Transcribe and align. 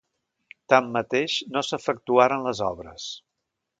Tanmateix 0.73 1.35
no 1.57 1.63
s'efectuaren 1.67 2.47
les 2.49 2.63
obres. 2.73 3.07